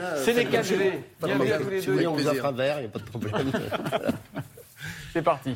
[0.00, 0.92] Hein, C'est les 4G.
[1.24, 2.06] Bienvenue à tous les deux.
[2.06, 3.52] on vous offre un verre, il n'y a pas de problème.
[5.12, 5.54] C'est parti.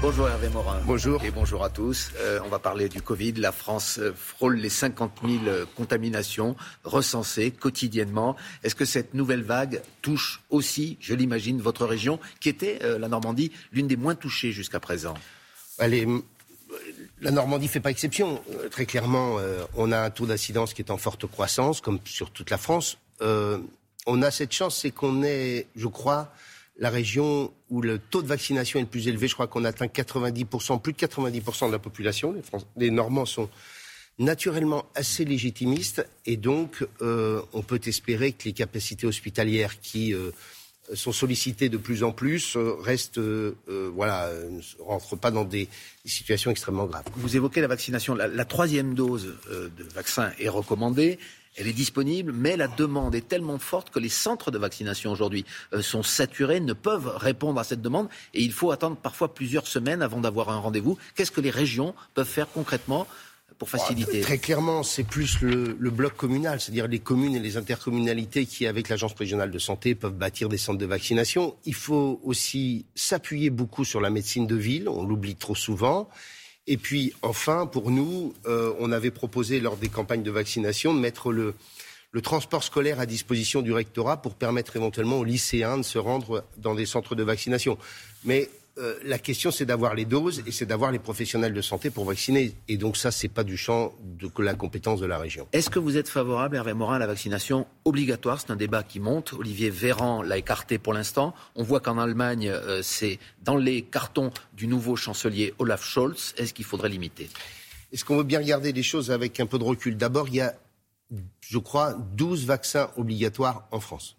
[0.00, 0.80] Bonjour Hervé Morin.
[0.84, 1.24] Bonjour.
[1.24, 2.12] Et bonjour à tous.
[2.18, 3.32] Euh, on va parler du Covid.
[3.32, 8.36] La France euh, frôle les 50 000 euh, contaminations recensées quotidiennement.
[8.62, 13.50] Est-ce que cette nouvelle vague touche aussi, je l'imagine, votre région, qui était, la Normandie,
[13.72, 15.14] l'une des moins touchées jusqu'à présent?
[15.80, 16.06] Allez,
[17.20, 18.42] la Normandie ne fait pas exception.
[18.70, 19.36] très clairement,
[19.76, 22.98] on a un taux d'incidence qui est en forte croissance, comme sur toute la France.
[23.20, 26.32] on a cette chance, c'est qu'on est, je crois,
[26.78, 29.28] la région où le taux de vaccination est le plus élevé.
[29.28, 32.34] Je crois qu'on atteint 90%, plus de 90% de la population.
[32.76, 33.50] Les, Normands sont
[34.18, 40.30] naturellement assez légitimistes et donc euh, on peut espérer que les capacités hospitalières qui euh,
[40.94, 43.20] sont sollicitées de plus en plus euh, restent,
[43.68, 45.68] voilà, ne rentrent pas dans des,
[46.04, 47.04] situations extrêmement graves.
[47.16, 48.14] Vous évoquez la vaccination.
[48.14, 51.18] la troisième dose de vaccin est recommandée
[51.58, 55.44] elle est disponible, mais la demande est tellement forte que les centres de vaccination aujourd'hui
[55.72, 59.66] euh, sont saturés, ne peuvent répondre à cette demande, et il faut attendre parfois plusieurs
[59.66, 60.96] semaines avant d'avoir un rendez-vous.
[61.14, 63.08] Qu'est-ce que les régions peuvent faire concrètement
[63.58, 68.46] pour faciliter Très clairement, c'est plus le, bloc communal, c'est-à-dire les communes et les intercommunalités
[68.46, 71.56] qui, avec l'agence régionale de santé, peuvent bâtir des centres de vaccination.
[71.64, 76.08] Il faut aussi s'appuyer beaucoup sur la médecine de ville, on l'oublie trop souvent.
[76.68, 81.00] Et puis, enfin, pour nous, euh, on avait proposé lors des campagnes de vaccination de
[81.00, 81.54] mettre le,
[82.22, 86.74] transport scolaire à disposition du rectorat pour permettre éventuellement aux lycéens de se rendre dans
[86.74, 87.78] des centres de vaccination.
[88.24, 91.90] Mais euh, la question, c'est d'avoir les doses et c'est d'avoir les professionnels de santé
[91.90, 92.54] pour vacciner.
[92.68, 95.48] Et donc ça, c'est pas du champ de la compétence de la région.
[95.52, 98.40] Est-ce que vous êtes favorable, Hervé Morin, à la vaccination obligatoire?
[98.40, 99.32] C'est un débat qui monte.
[99.32, 101.34] Olivier Véran l'a écarté pour l'instant.
[101.56, 106.34] On voit qu'en Allemagne, euh, c'est dans les cartons du nouveau chancelier Olaf Scholz.
[106.36, 107.28] Est-ce qu'il faudrait limiter?
[107.92, 109.96] Est-ce qu'on veut bien regarder les choses avec un peu de recul?
[109.96, 110.54] D'abord, il y a,
[111.40, 114.16] je crois, 12 vaccins obligatoires en France.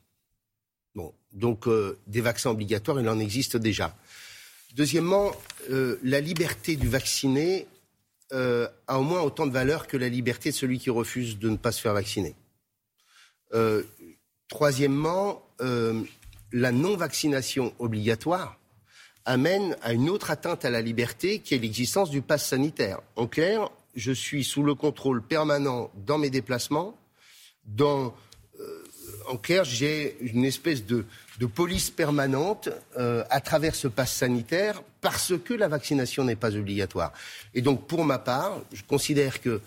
[0.96, 3.96] Bon, donc euh, des vaccins obligatoires, il en existe déjà.
[4.76, 5.32] Deuxièmement,
[5.72, 7.68] euh, la liberté du vacciné
[8.32, 11.50] euh, a au moins autant de valeur que la liberté de celui qui refuse de
[11.50, 12.36] ne pas se faire vacciner.
[13.54, 13.84] Euh,
[14.48, 15.44] troisièmement,
[16.52, 18.58] la non-vaccination obligatoire
[19.26, 23.02] amène à une autre atteinte à la liberté qui est l'existence du pass sanitaire.
[23.16, 26.98] En clair, je suis sous le contrôle permanent dans mes déplacements,
[27.66, 28.16] dans
[29.28, 31.06] en clair, j'ai une espèce de,
[31.54, 37.14] police permanente euh, à travers ce pass sanitaire parce que la vaccination n'est pas obligatoire.
[37.54, 39.62] Et donc, pour ma part, je considère que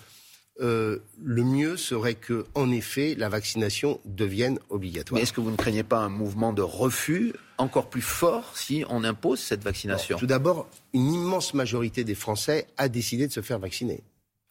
[0.61, 5.17] euh, le mieux serait que, en effet, la vaccination devienne obligatoire.
[5.17, 8.85] Mais est-ce que vous ne craignez pas un mouvement de refus encore plus fort si
[8.91, 10.19] on impose cette vaccination?
[10.19, 14.03] Tout d'abord, une immense majorité des Français a décidé de se faire vacciner.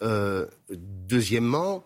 [0.01, 1.85] Euh, deuxièmement,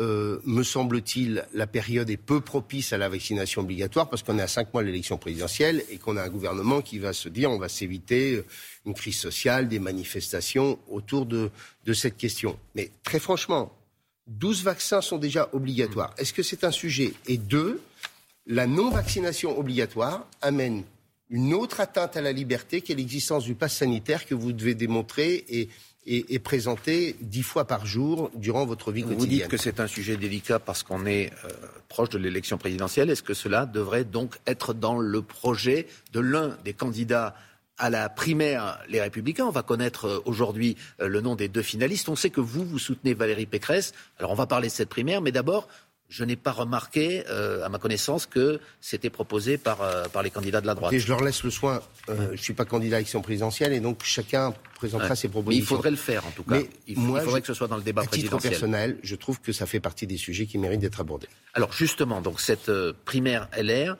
[0.00, 4.42] euh, me semble-t-il, la période est peu propice à la vaccination obligatoire parce qu'on est
[4.42, 7.50] à cinq mois de l'élection présidentielle et qu'on a un gouvernement qui va se dire
[7.50, 8.46] on va s'éviter euh,
[8.86, 11.50] une crise sociale, des manifestations autour de,
[11.94, 12.58] cette question.
[12.76, 13.76] Mais très franchement,
[14.28, 16.14] 12 vaccins sont déjà obligatoires.
[16.18, 17.12] Est-ce que c'est un sujet?
[17.26, 17.80] Et deux,
[18.46, 20.84] la non-vaccination obligatoire amène
[21.30, 25.44] une autre atteinte à la liberté qu'est l'existence du pass sanitaire que vous devez démontrer
[25.48, 25.68] et
[26.08, 29.20] est, présenté dix fois par jour durant votre vie quotidienne.
[29.20, 31.48] Vous dites que c'est un sujet délicat parce qu'on est euh,
[31.88, 33.10] proche de l'élection présidentielle.
[33.10, 37.34] Est-ce que cela devrait donc être dans le projet de l'un des candidats
[37.76, 39.44] à la primaire Les Républicains?
[39.44, 42.08] On va connaître euh, aujourd'hui euh, le nom des deux finalistes.
[42.08, 43.92] On sait que vous, vous soutenez Valérie Pécresse.
[44.18, 45.68] Alors on va parler de cette primaire, mais d'abord,
[46.08, 50.30] je n'ai pas remarqué, euh, à ma connaissance, que c'était proposé par, euh, par les
[50.30, 50.92] candidats de la droite.
[50.92, 51.82] Et je leur laisse le soin.
[52.08, 55.60] Euh, je ne suis pas candidat à l'élection présidentielle et donc chacun présentera ses propositions.
[55.60, 56.60] Mais il faudrait le faire, en tout cas.
[56.86, 58.40] il, faudrait que ce soit dans le débat à présidentiel.
[58.40, 61.28] titre personnel, je trouve que ça fait partie des sujets qui méritent d'être abordés.
[61.52, 62.70] Alors justement, donc cette
[63.04, 63.96] primaire LR,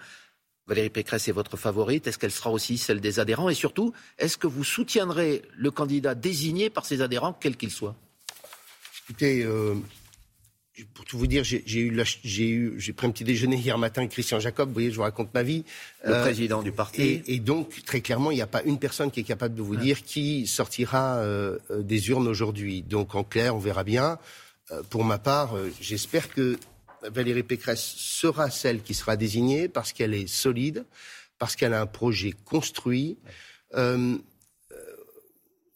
[0.67, 2.07] Valérie Pécresse est votre favorite.
[2.07, 3.51] Est-ce qu'elle sera aussi celle des adhérents?
[3.51, 7.95] Et surtout, est-ce que vous soutiendrez le candidat désigné par ses adhérents, quel qu'il soit?
[9.05, 9.47] Écoutez,
[10.95, 14.03] pour tout vous dire, j'ai eu, j'ai eu, j'ai pris un petit déjeuner hier matin
[14.03, 14.69] avec Christian Jacob.
[14.69, 15.65] Vous voyez, je vous raconte ma vie.
[16.05, 17.23] Le euh, président du parti.
[17.27, 19.77] Et, donc, très clairement, il n'y a pas une personne qui est capable de vous
[19.77, 22.83] dire qui sortira euh, euh, des urnes aujourd'hui.
[22.83, 24.19] Donc, en clair, on verra bien.
[24.91, 26.59] pour ma part, j'espère que
[27.03, 30.85] Valérie Pécresse sera celle qui sera désignée parce qu'elle est solide,
[31.39, 33.17] parce qu'elle a un projet construit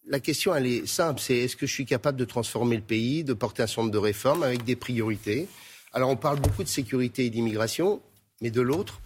[0.06, 1.20] la question, elle est simple.
[1.20, 3.98] C'est est-ce que je suis capable de transformer le pays, de porter un certain de
[3.98, 5.48] réformes avec des priorités?
[5.92, 8.02] Alors, on parle beaucoup de sécurité et d'immigration,
[8.40, 9.00] mais de l'autre,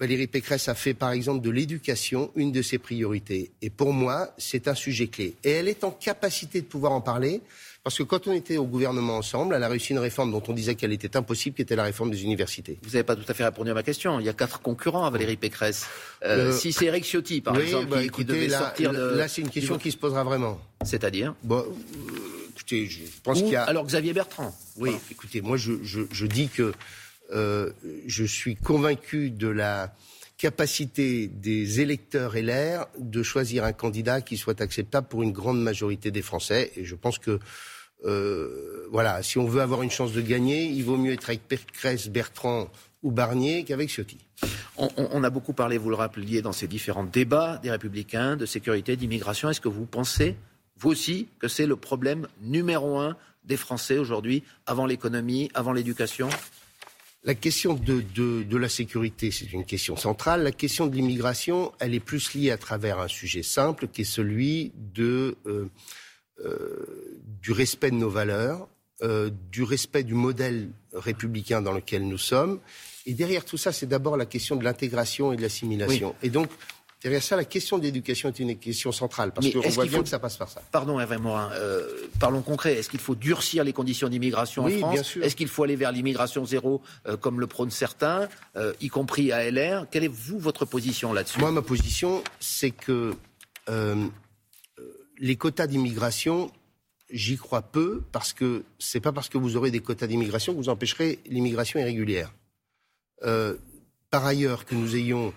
[0.00, 3.50] Valérie Pécresse a fait par exemple de l'éducation une de ses priorités.
[3.60, 5.36] Et pour moi, c'est un sujet clé.
[5.44, 7.42] Et elle est en capacité de pouvoir en parler.
[7.82, 10.52] Parce que quand on était au gouvernement ensemble, elle a réussi une réforme dont on
[10.52, 12.78] disait qu'elle était impossible, qui était la réforme des universités.
[12.82, 14.20] Vous n'avez pas tout à fait répondu à ma question.
[14.20, 15.86] Il y a quatre concurrents à Valérie Pécresse.
[16.24, 19.16] Euh, si c'est Eric Ciotti, par exemple, bah, qui, devait là, sortir de...
[19.16, 20.60] Là, c'est une question qui se posera vraiment.
[20.84, 23.64] C'est-à-dire bon, euh, Écoutez, je pense qu'il y a...
[23.64, 24.54] Alors Xavier Bertrand.
[24.76, 26.74] Oui, écoutez, moi je, je, je dis que
[27.32, 27.70] euh,
[28.06, 29.94] je suis convaincu de la
[30.40, 36.10] capacité des électeurs LR de choisir un candidat qui soit acceptable pour une grande majorité
[36.10, 36.72] des Français.
[36.76, 37.38] Et je pense que,
[38.06, 41.46] euh, voilà, si on veut avoir une chance de gagner, il vaut mieux être avec
[41.46, 42.70] Pécresse, Bertrand
[43.02, 44.16] ou Barnier qu'avec Ciotti.
[44.78, 48.46] On, on, a beaucoup parlé, vous le rappeliez, dans ces différents débats des Républicains, de
[48.46, 49.50] sécurité, d'immigration.
[49.50, 50.36] Est-ce que vous pensez,
[50.78, 56.30] vous aussi, que c'est le problème numéro un des Français aujourd'hui, avant l'économie, avant l'éducation?
[57.22, 60.42] La question de, de, la sécurité, c'est une question centrale.
[60.42, 64.04] La question de l'immigration, elle est plus liée à travers un sujet simple, qui est
[64.04, 65.66] celui de, euh,
[66.44, 68.68] euh, du respect de nos valeurs,
[69.02, 72.58] euh, du respect du modèle républicain dans lequel nous sommes.
[73.04, 76.14] Et derrière tout ça, c'est d'abord la question de l'intégration et de l'assimilation.
[76.22, 76.48] Et donc,
[77.02, 80.08] Derrière ça, la question de l'éducation est une question centrale, parce qu'on voit bien que
[80.08, 80.60] ça passe par ça.
[80.70, 81.86] Pardon, Hervé Morin, euh,
[82.20, 82.74] parlons concret.
[82.74, 86.44] Est-ce qu'il faut durcir les conditions d'immigration en France Est-ce qu'il faut aller vers l'immigration
[86.44, 90.64] zéro, euh, comme le prônent certains, euh, y compris à LR Quelle est, vous, votre
[90.64, 91.40] position là-dessus?
[91.40, 93.14] Moi, ma position, c'est que
[95.18, 96.50] les quotas d'immigration,
[97.10, 100.58] j'y crois peu, parce que c'est pas parce que vous aurez des quotas d'immigration que
[100.58, 102.32] vous empêcherez l'immigration irrégulière.
[104.10, 105.32] par ailleurs, que nous ayons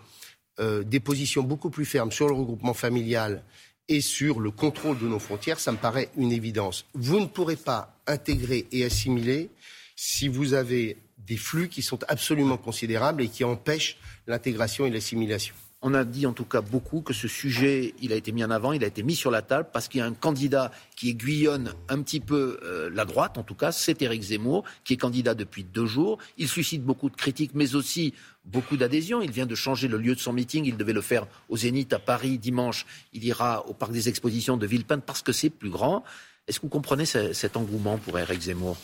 [0.59, 3.44] euh, des positions beaucoup plus fermes sur le regroupement familial
[3.89, 6.85] et sur le contrôle de nos frontières, ça me paraît une évidence.
[6.94, 9.50] Vous ne pourrez pas intégrer et assimiler
[9.95, 13.97] si vous avez des flux qui sont absolument considérables et qui empêchent
[14.27, 15.56] l'intégration et l'assimilation.
[15.85, 18.71] On a dit en tout cas beaucoup que ce sujet, a été mis en avant,
[18.71, 21.74] il a été mis sur la table parce qu'il y a un candidat qui aiguillonne
[21.89, 25.35] un petit peu euh, la droite, en tout cas, c'est Éric Zemmour, qui est candidat
[25.35, 26.19] depuis deux jours.
[26.38, 28.13] Il suscite beaucoup de critiques, mais aussi
[28.45, 29.21] beaucoup d'adhésions.
[29.21, 30.63] Il vient de changer le lieu de son meeting.
[30.63, 32.86] Il devait le faire au Zénith à Paris dimanche.
[33.12, 36.06] Il ira au parc des expositions de Villepinte parce que c'est plus grand.
[36.47, 38.77] Est-ce que vous comprenez cet engouement pour Éric Zemmour?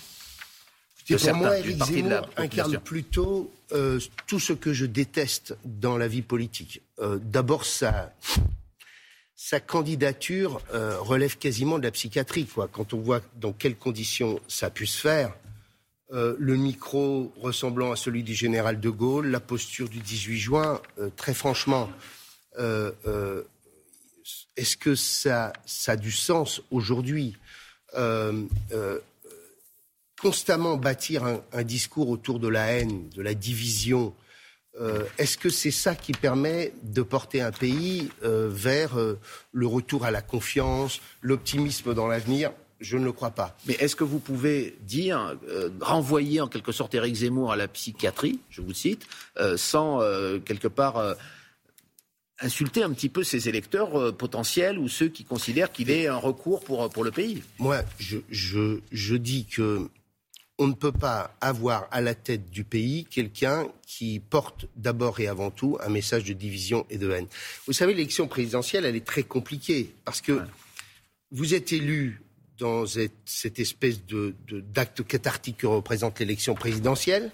[1.18, 6.24] Pour moi, Éric Zemmour incarne plutôt euh, tout ce que je déteste dans la vie
[6.24, 6.82] politique.
[7.00, 8.14] Euh, d'abord, sa,
[9.36, 12.46] sa candidature euh, relève quasiment de la psychiatrie.
[12.46, 12.68] Quoi.
[12.68, 15.36] Quand on voit dans quelles conditions ça pu se faire,
[16.12, 20.82] le micro ressemblant à celui du général de Gaulle, la posture du 18 juin,
[21.18, 21.88] très franchement,
[22.58, 23.46] est-ce
[24.76, 27.38] que ça, ça, a du sens aujourd'hui?
[30.19, 34.13] Constamment bâtir un, discours autour de la haine, de la division,
[34.80, 39.19] euh, est-ce que c'est ça qui permet de porter un pays euh, vers euh,
[39.51, 42.51] le retour à la confiance, l'optimisme dans l'avenir?
[42.80, 43.57] Je ne le crois pas.
[43.66, 45.38] Mais est-ce que vous pouvez dire,
[45.81, 49.06] renvoyer en quelque sorte Éric Zemmour à la psychiatrie, je vous cite,
[49.57, 50.00] sans
[50.45, 51.18] quelque part
[52.39, 56.63] insulter un petit peu ses électeurs potentiels ou ceux qui considèrent qu'il est un recours
[56.63, 57.44] pour, pour le pays?
[57.57, 59.89] Moi, je, je, je dis que
[60.60, 65.28] on ne peut pas avoir à la tête du pays quelqu'un qui porte d'abord et
[65.28, 67.28] avant tout un message de division et de haine.
[67.66, 70.42] Vous savez, l'élection présidentielle, elle est très compliquée parce que
[71.32, 72.22] vous êtes élu
[72.58, 77.32] dans cette espèce de, d'acte cathartique que représente l'élection présidentielle,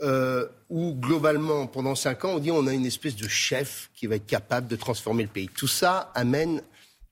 [0.00, 4.06] euh, où globalement, pendant cinq ans, on dit on a une espèce de chef qui
[4.06, 5.48] va être capable de transformer le pays.
[5.48, 6.62] Tout ça amène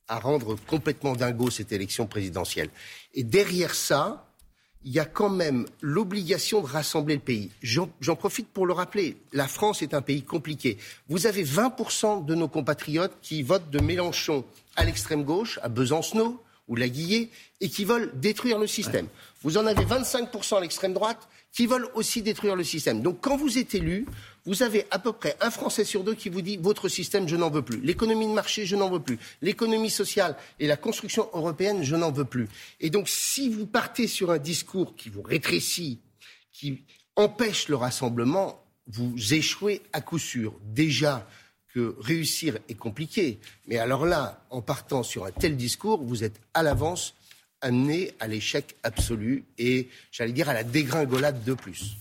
[0.07, 2.69] à rendre complètement dingo cette élection présidentielle.
[3.13, 4.26] Et derrière ça,
[4.87, 7.51] il y a quand même l'obligation de rassembler le pays.
[7.61, 9.17] J'en profite pour le rappeler.
[9.33, 10.79] La France est un pays compliqué.
[11.09, 14.45] Vous avez 20% de nos compatriotes qui votent de Mélenchon
[14.77, 17.31] à l'extrême gauche, à Besancenot ou la Guillet,
[17.61, 19.07] et qui veulent détruire le système.
[19.43, 23.01] Vous en avez 25% à l'extrême droite qui veulent aussi détruire le système.
[23.01, 24.05] Donc quand vous êtes élu,
[24.45, 27.37] vous avez à peu près un Français sur deux qui vous dit votre système, je
[27.37, 27.81] n'en veux plus.
[27.81, 29.19] L'économie de marché, je n'en veux plus.
[29.41, 32.49] L'économie sociale et la construction européenne, je n'en veux plus.
[32.81, 36.01] Et donc, si vous partez sur un discours qui vous rétrécit,
[36.53, 36.85] qui
[37.17, 40.55] empêche le rassemblement, vous échouez à coup sûr.
[40.63, 41.27] Déjà
[41.77, 43.39] que réussir est compliqué.
[43.69, 47.15] Mais alors là, en partant sur un tel discours, vous êtes à l'avance
[47.61, 51.99] amené à l'échec absolu et, j'allais dire, à la dégringolade de plus.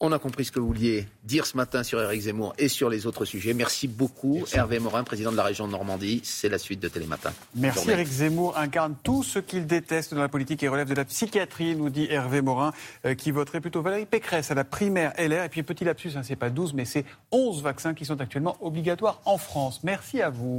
[0.00, 2.88] On a compris ce que vous vouliez dire ce matin sur Eric Zemmour et sur
[2.88, 3.52] les autres sujets.
[3.52, 6.20] Merci beaucoup, Hervé Morin, président de la région de Normandie.
[6.22, 7.32] C'est la suite de Télématin.
[7.56, 7.90] Merci.
[7.90, 11.74] Eric Zemmour incarne tout ce qu'il déteste dans la politique et relève de la psychiatrie,
[11.74, 12.72] nous dit Hervé Morin,
[13.06, 15.42] euh, qui voterait plutôt Valérie Pécresse à la primaire LR.
[15.42, 18.56] Et puis, petit lapsus, hein, c'est pas 12, mais c'est 11 vaccins qui sont actuellement
[18.60, 19.80] obligatoires en France.
[19.82, 20.56] Merci à vous.